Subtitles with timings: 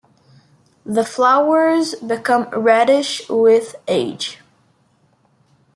[0.83, 4.39] The flowers become reddish with age.